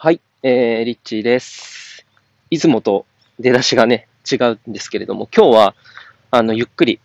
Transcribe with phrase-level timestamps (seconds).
[0.00, 2.06] はい、えー、リッチーです。
[2.50, 3.04] いつもと
[3.40, 5.74] 出だしがね、違うんですけれども、今日は、
[6.30, 7.00] あの、ゆっくり、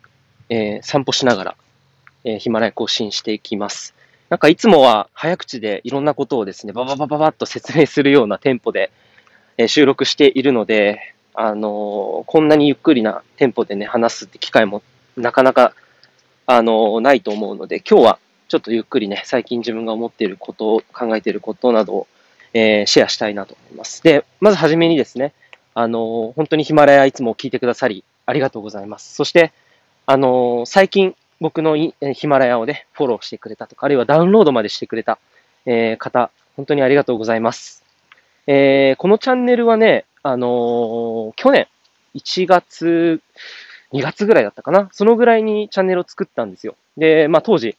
[0.50, 1.56] えー、散歩しながら、
[2.24, 3.96] えー、ヒマラヤ更新していきます。
[4.30, 8.92] なんかいつもは早口でいろんなことをですね、バババババッと説明するようなテンポで、
[9.58, 14.84] えー、収録しているので、あのー、こんなにゆっくりなテンポでね、話すって機会も
[15.18, 15.74] なかなか、
[16.46, 18.20] あの、ないと思うので、今日は
[18.50, 22.08] ちょっとゆっくりね、最近自分が思っていることを、考えていることなどを
[22.54, 24.04] えー、シェアしたいなと思います。
[24.04, 25.34] で、まずはじめにですね、
[25.74, 29.16] あのー、本当にヒマラヤいつも聞いてくださり、ありがとうございます。
[29.16, 29.52] そして、
[30.06, 35.18] あのー、最近僕のヒマラヤをね、フォローしてくれたとか、あるいはダウンロードまでしてくれた、
[35.66, 37.84] え方、本当にありがとうございます。
[38.48, 41.68] えこのチャンネルはね、あの去年
[42.16, 43.22] 1月、
[43.92, 44.90] 2月ぐらいだったかな。
[44.92, 46.76] そのぐらいにチャンネルを作ったんですよ。
[46.98, 47.76] で、まあ当時、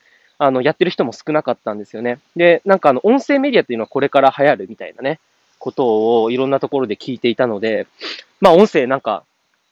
[0.47, 2.19] あの、やってる人も少なかったんですよね。
[2.37, 5.21] で、なんかあの、音声メディアっていうのはこれから流行るみたいなね、
[5.59, 7.87] ことをいろんなところで聞いていたので、
[8.41, 9.25] まあ音声なんか、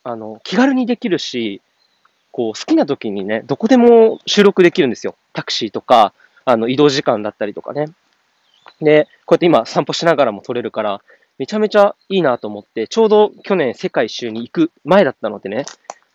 [0.04, 1.60] あの、気軽にできるし、
[2.32, 5.14] こう、好きな時にね、どこでも収録できるんですよ。
[5.32, 7.86] タクシーとか、あの、移動時間だったりとかね。
[8.80, 11.02] で、こうやって今散歩しながらも撮れるから、
[11.38, 15.66] めちゃめちゃいいなと思って、ちょうど去年世界一周に行く前だったのでね、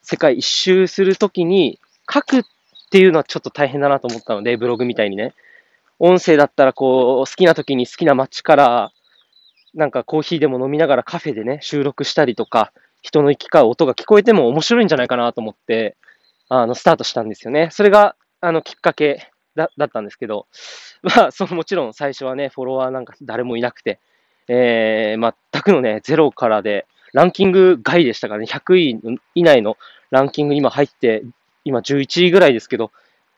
[0.02, 1.80] 世界一周するときに
[2.12, 2.44] 書くっ
[2.88, 5.34] っていうのはちょっと大変だなと思ったので、ブログみたいにね。
[6.00, 8.92] 音声だったらこう、好きな時に好きな街から、
[9.74, 12.72] なんかコーヒーでも飲みながらカフェでね、収録したりとか、
[13.02, 15.98] 人の行き交う音が聞こえても面白いんじゃないかなと思って、
[16.50, 17.70] あの、スタートしたんですよね。
[17.72, 20.48] それが、あの、きっかけだだったんですけど、
[21.04, 24.00] まあ、そのもちろん最初はね、フォロワーなんか誰もいなくて、
[24.48, 29.78] えー、全くのね、ゼロからで、ランキング外でしたからね、100位以内の
[30.10, 31.24] ランキング今入って
[31.68, 32.92] 今11位ぐらいですけど、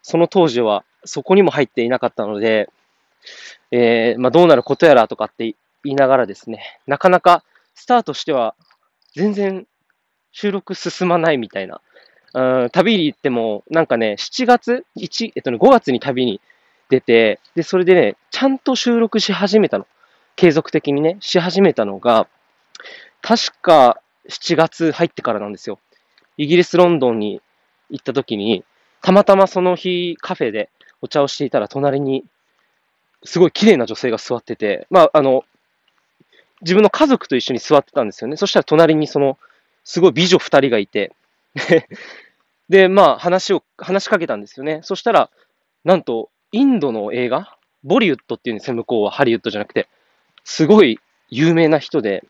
[0.03, 2.69] その当時はそこにも入っていなかったので、
[3.72, 8.55] えー、まあ、どうなることやらとかって言いながらですね、なかなかスタートしては
[9.16, 9.66] 全然
[10.31, 11.81] 収録進まないみたいな。
[12.35, 16.39] うん、旅に行っても、なんかね、7月、1、えっとね、5月に旅に
[16.89, 19.88] 出て、で、それでね、ちゃんと収録し始めたの。
[20.35, 22.28] 継続的にね、し始めたのが、
[23.22, 25.79] 確か7月入ってからなんですよ。
[26.38, 27.41] イギリス・ロンドンに
[27.89, 28.63] 行った時に、
[29.01, 30.69] たまたまその日カフェで
[31.01, 32.25] お茶をしていたら隣に
[33.23, 35.44] すごい綺麗な女性が座ってて、まあ、あの、
[36.61, 38.38] 自分の家族と一緒に座ってたんですよね。
[38.38, 39.38] そしたら隣にその、
[39.83, 41.13] すごい美女二人がいて、
[42.69, 44.81] で、まあ話を、話しかけたんですよね。
[44.83, 45.29] そしたら、
[45.83, 49.11] なんと、インドの映画ボリウッドっていうんですよ、向こうは。
[49.11, 49.88] ハリウッドじゃなくて。
[50.44, 52.23] すごい有名な人で、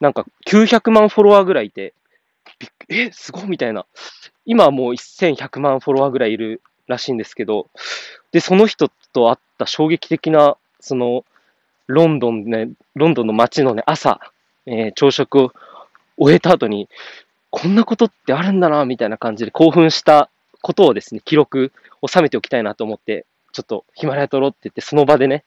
[0.00, 1.94] なんか900万フォロワーぐらいいて、
[2.88, 3.86] え、すごいみたいな。
[4.44, 7.68] 今はもう1100万フォロワーぐらいいるらしいんですけど、
[8.32, 11.24] で、その人と会った衝撃的な、その、
[11.86, 14.20] ロンドンね、ロンドンの街のね、朝、
[14.66, 15.52] えー、朝食を
[16.16, 16.88] 終えた後に、
[17.50, 20.28] こんなことってあるんだな、みたいな感じで興奮した
[20.62, 21.72] ことをですね、記録、
[22.06, 25.44] 収めておきたいなと思って、ちょっとヒマラヤ撮ろうって言って、その場でね、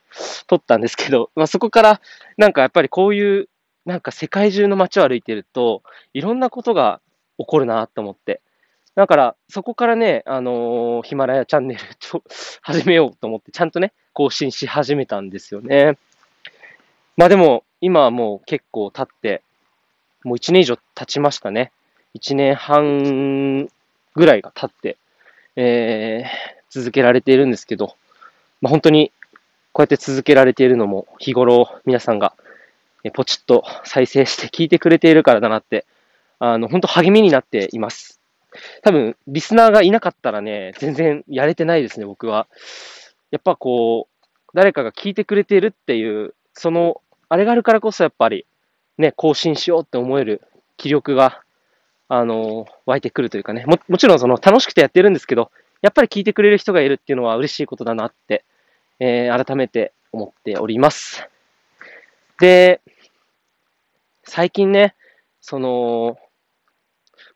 [0.47, 2.01] 撮ったんですけど、まあ、そこから、
[2.37, 3.49] なんかやっぱりこういう、
[3.85, 5.83] なんか世界中の街を歩いてると、
[6.13, 7.01] いろんなことが
[7.39, 8.41] 起こるなと思って、
[8.95, 11.79] だから、そこからね、あのー、ヒマラヤチャンネル
[12.17, 12.23] を
[12.61, 15.97] 始めようと思って、ちゃんとね、更新し始めたんですよね。
[17.15, 19.41] まあでも、今はもう結構経って、
[20.25, 21.71] もう1年以上経ちましたね。
[22.15, 23.69] 1年半
[24.15, 24.97] ぐらいが経って、
[25.55, 26.29] えー、
[26.69, 27.95] 続けられているんですけど、
[28.59, 29.13] まあ本当に、
[29.71, 32.33] こうやって続けられているのも、日頃皆さんが、
[33.13, 35.85] ポチッと再生して聞いてくれているからだなって、
[36.39, 38.19] あの、本当励みになっています。
[38.81, 42.47] 多分、リスナーがいなかったらね、全然やれてないですね、僕は。
[43.31, 48.45] やっぱこう、誰かが聞いてくれてるっていう、その、あれがあるからこそやっぱり、
[48.97, 50.41] ね、更新しようって思える
[50.77, 51.41] 気力が、
[52.07, 55.51] あの、湧いてくるというかね、も、もちろんその楽しくてやってるんですけど、
[55.81, 58.43] やっぱり聞いてくれる人がいるっていうのは嬉しいことだなって、
[58.99, 61.29] えー、改めて思っております。
[62.39, 62.81] で、
[64.23, 64.95] 最近ね、
[65.39, 66.17] その、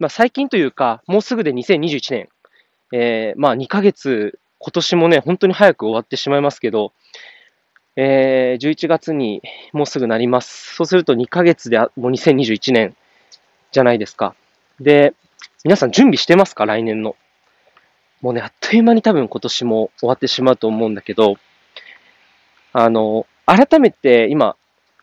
[0.04, 2.30] まあ、最近というか、もうすぐで2021年、
[2.92, 6.92] えー、まあ2ヶ月、今年もね、本当に早く終わってしまいますけど、
[7.96, 9.42] えー、11月に
[9.72, 10.76] もうすぐなります。
[10.76, 12.98] そうすると2ヶ月でもう2021年
[13.72, 14.36] じゃないですか。
[14.82, 15.14] で、
[15.64, 16.66] 皆さん準備してますか？
[16.66, 17.16] 来年の。
[18.20, 21.38] もうね、あっという間に多分今年も終わってしまうと思うんだけど、
[22.74, 24.58] あの、改めて今、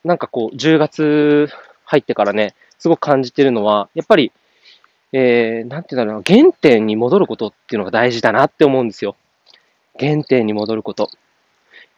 [0.04, 1.48] なんかこう、10月
[1.86, 4.30] 入ってからね、すごく感じてるのは、やっぱり
[5.12, 9.16] えー、なんていうんだろう、原点に戻ることっていうのが大事だなって思うんですよ。
[9.98, 11.10] 原点に戻ること。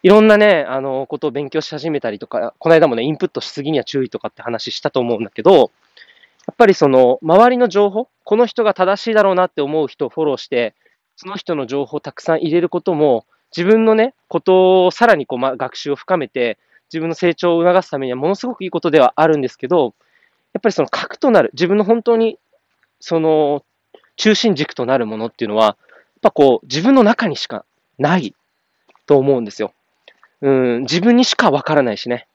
[0.03, 5.71] いろんなね、あの、ことを勉強し始めたりとか、この間もね、インプットしすぎには注意とかって話したと思うんだけど、
[6.47, 10.75] やっぱりその、周りの情報、この人が正しいだろうなって思う人をフォローして、
[11.17, 13.27] その人の情報をたくさん入れることも、
[13.57, 16.59] 自分のね、ことをさらにこう、ま、学習を深めて、
[16.93, 19.95] 自分の成長を促すためにはものすごくいいことではあるんですけど、
[20.53, 22.39] やっぱりその核となる、自分の本当に、
[23.05, 23.65] その、
[24.15, 25.77] 中心軸となるものっていうのは、やっ
[26.23, 27.65] ぱこう、自分の中にしか
[27.99, 28.33] ない
[29.07, 29.75] と思うんですよ。
[30.41, 32.29] うん、自分にしかわからないしね。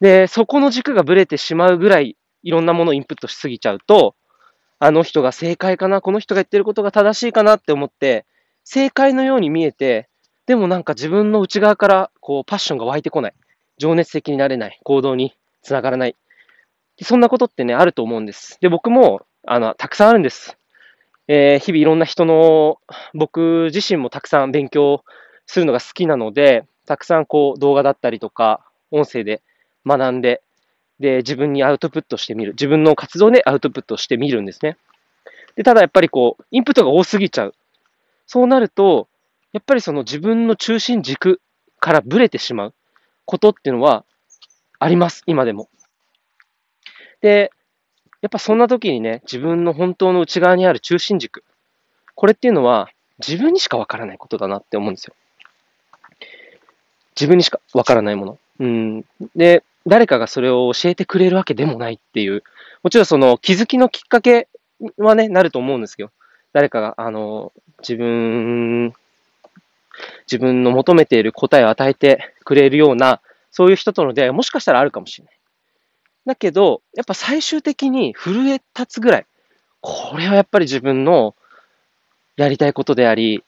[0.00, 4.14] で、そこの軸がぶれてしまうぐらい、いろんなものをインプットしすぎちゃうと、
[4.78, 8.26] あの人が正解かな、この人が言ってることが正しいかなって思って、
[8.62, 10.08] 正解のように見えて、
[10.46, 13.34] でもなんか自分の内側からこうパッションが湧いてこない。
[13.78, 14.78] 情熱的になれない。
[14.84, 16.14] 行動につながらない。
[17.02, 18.58] そんなことってね、あると思うんです。
[18.60, 20.56] で、僕も、あの、たくさんあるんです。
[21.28, 22.78] えー、日々いろんな人の、
[23.12, 25.04] 僕自身もたくさん勉強
[25.46, 28.60] するのが好きなので、たくさんこう動画だったりとか、
[28.90, 29.42] 音声で
[29.86, 30.42] 学んで、
[31.00, 32.52] で、自分にアウトプットしてみる。
[32.52, 34.76] 自分の活動でアウトプットしてみるんですね。
[35.56, 37.54] で、ただやっぱりこう、インプットが多すぎちゃう。
[38.26, 39.08] そうなると、
[39.52, 41.40] やっぱりその自分の中心軸
[41.80, 42.74] からブレてしまう
[43.24, 44.04] ことっていうのは
[44.78, 45.68] あります、今でも。
[47.20, 47.50] で、
[48.24, 51.44] やっぱそんな時にね、自分の本当の内側にある中心軸。
[52.14, 52.88] これっていうのは
[53.18, 55.14] 自分にしかわからないことだなって思うんですよ。
[57.14, 58.38] 自分にしかわからないもの。
[58.60, 59.04] うん。
[59.36, 62.42] で、誰かがそれを教えてくれるわけでもないっていう。
[62.82, 64.48] もちろんその気づきのきっかけ
[64.96, 66.10] はね、なると思うんですよ。
[66.54, 68.94] 誰かが、あの、自分、
[70.26, 73.20] 自分の求めている答えを与えてくれるような、
[73.50, 75.34] そういう人との出会いもしかしたらあるかもしれない。
[76.26, 79.26] だけど、やっぱ最終的に震え立つぐらい、
[79.80, 81.34] これはやっぱり自分の
[82.36, 83.44] やりたいことであり、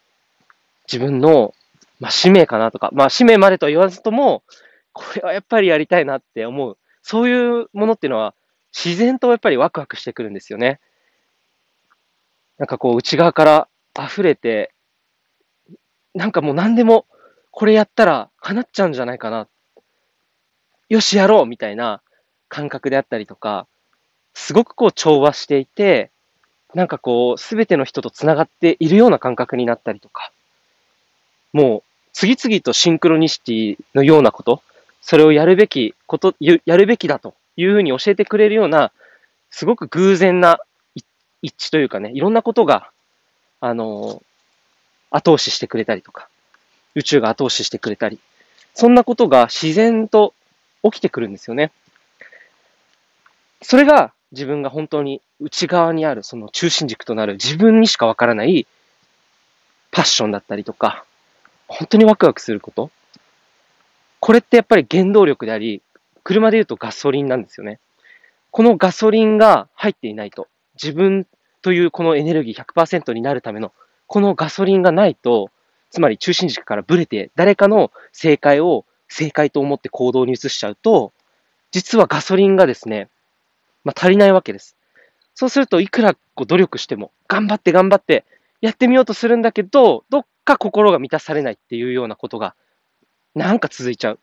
[0.87, 1.55] 自分の
[1.99, 4.43] まあ、使命かなとか、まあ、使命までとは言わずとも、
[4.93, 6.79] これはやっぱりやりたいなって思う。
[7.03, 8.35] そういうものっていうのは、
[8.75, 10.81] 自然とやっぱりワクワクしてくるんですよね。
[12.59, 13.69] なんかこう、内側から
[13.99, 14.73] 溢れて、
[16.15, 17.07] なんかもう何でも、
[17.51, 19.49] これやったら叶っちゃうんじゃないかな。
[20.89, 22.03] よし、やろうみたいな
[22.49, 23.67] 感覚であったりとか、
[24.35, 26.11] すごくこう調和していて、
[26.75, 30.31] なんかこう、すべての人と繋がっているような感覚になったりとか、
[31.53, 31.83] もう
[32.13, 34.63] 次々とシンクロニシティのようなこと、
[35.01, 38.93] それをやるべきこと、やるべきだというふうに教えてくれるような、
[39.51, 40.59] すごく偶然な
[41.43, 42.91] 一致というかね、いろんなことが、
[43.61, 44.23] あの、
[45.11, 46.29] 後押ししてくれたりとか、
[46.95, 48.19] 宇宙が後押ししてくれたり、
[48.75, 50.35] そんなことが自然と
[50.83, 51.71] 起きてくるんですよね。
[53.69, 58.65] それが自分が本当に内側にあるその中心軸となる自分にしかわからない
[59.91, 61.05] パッションだったりとか、
[61.67, 62.93] 本当にワクワクすること。
[64.21, 65.83] これってやっぱり原動力であり、
[66.23, 67.81] 車で言うとガソリンなんですよね。
[68.53, 70.47] このガソリンが入っていないと、
[70.81, 71.27] 自分
[71.61, 73.73] というこのエネルギー100%になるための、
[74.07, 75.51] このガソリンがないと、
[75.91, 81.13] つまり中心軸からブレて、誰かの正解を正解と思って行動に移しちゃうと、
[81.73, 83.09] 実はガソリンがですね、
[83.87, 84.75] まあ、足りないわけです。
[85.37, 88.25] そうすると、いくらこう努力しても、頑張って頑張って
[88.61, 92.57] やってみようとするんだけど、どっか心が満たされないっていうようなことが、
[93.37, 94.19] なんか続いちゃう。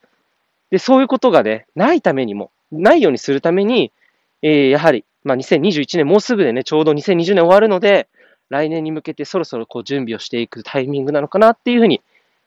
[0.69, 3.93] で、そういうことがね、ないためにも、ないようにするために、
[4.41, 8.09] えー、やはり、まあ、2021年、もうすぐでね、ちょうど2020年終わるので、
[8.49, 12.01] 来年に向けてそろそろこう準備をしていくタイミングなのかなっていうふうに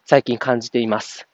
[0.05, 1.27] 最近感じています。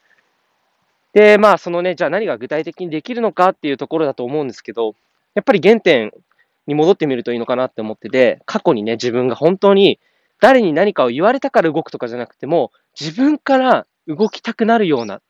[1.12, 4.94] で、まあ、そのね、じゃあ何が具体的にできるのかっていうところだと思うんですけど、
[5.34, 6.12] やっぱり原点
[6.66, 9.98] に戻ってみるといいのかなって思ってて、過去にね、自分が本当に
[10.40, 15.20] 誰に何かを言われたから動くとかじゃなくても、自分から動きたくなるような、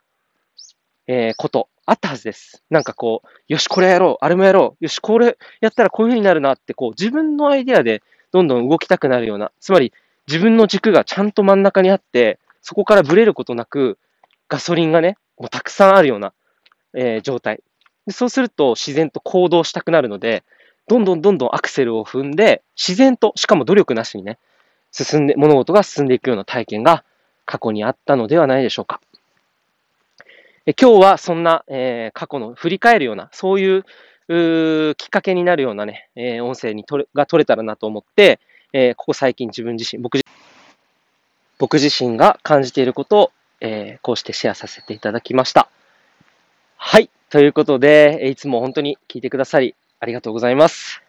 [1.07, 2.63] えー、こと、あったはずです。
[2.71, 9.93] なんかこう、よし、これやろう、あれもやろう、よし、これやったらこういう風になるなって、こう、自分のアイデアでどんどん動きたくなるような、つまり
[10.29, 13.99] 自分の軸がちゃんと真ん中にあって、そこからブレることなく、
[14.49, 16.33] ガソリンがね、もうたくさんあるような、
[16.95, 17.61] えー、状態。
[18.11, 20.43] そうすると自然と行動したくなるので、
[20.89, 24.39] どんどんどんどんアクセルを踏んで、自然と、しかも努力なしにね、
[24.91, 27.05] 進んで、物事が進んでいくような体験が
[27.47, 29.01] 過去にあったのではないでしょうか。
[30.67, 33.85] え今日はそんな、えー、過去の振り返るような、そういう
[34.29, 38.39] うきっかけになるようなね、えー、音声にとれが取れたらなと思って、
[38.73, 40.21] えー、ここ最近自分自身、僕
[41.59, 45.69] 僕自身が感じていることを、えこうしてシェアさせていただきました。
[46.77, 47.09] はい。
[47.33, 51.01] ということで、いつも本当に聞いてくださりありがとうございます。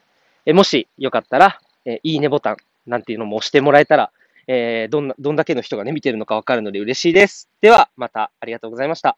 [0.46, 4.10] えもしよかったら、えいいねボタン、なんていうのも押してもらえたら、
[4.48, 7.50] えー、どんな、どんだけの人がね、見てるのかわかるので嬉しいです。
[7.60, 9.12] では、またありがとうございました。